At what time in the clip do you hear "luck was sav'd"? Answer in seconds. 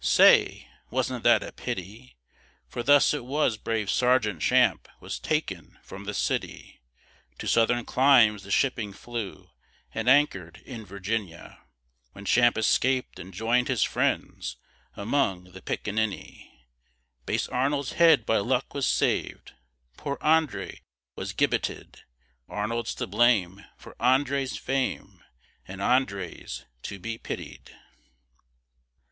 18.37-19.53